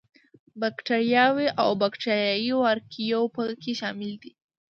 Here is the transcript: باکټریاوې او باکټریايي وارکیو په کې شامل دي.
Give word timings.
باکټریاوې 0.61 1.47
او 1.61 1.69
باکټریايي 1.81 2.53
وارکیو 2.63 3.21
په 3.35 3.43
کې 3.61 3.71
شامل 3.79 4.11
دي. 4.21 4.31